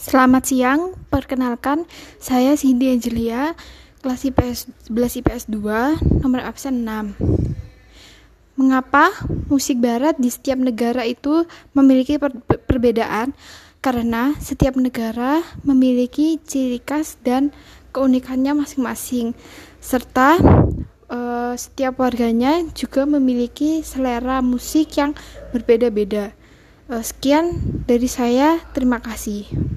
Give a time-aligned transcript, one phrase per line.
[0.00, 1.84] Selamat siang, perkenalkan
[2.16, 3.52] saya Cindy Angelia,
[4.00, 7.20] kelas IPS 11 IPS 2, nomor absen 6.
[8.56, 9.12] Mengapa
[9.52, 11.44] musik barat di setiap negara itu
[11.76, 13.36] memiliki per perbedaan?
[13.84, 17.52] Karena setiap negara memiliki ciri khas dan
[17.92, 19.36] keunikannya masing-masing,
[19.84, 20.40] serta
[21.12, 25.12] uh, setiap warganya juga memiliki selera musik yang
[25.52, 26.32] berbeda-beda.
[26.88, 27.52] Uh, sekian
[27.84, 29.69] dari saya, terima kasih.